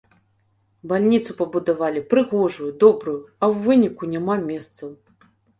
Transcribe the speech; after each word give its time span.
Бальніцу 0.91 1.35
пабудавалі 1.41 2.01
прыгожую, 2.15 2.71
добрую, 2.87 3.15
а 3.45 3.51
ў 3.51 3.69
выніку 3.69 4.03
няма 4.15 4.35
месцаў. 4.49 4.89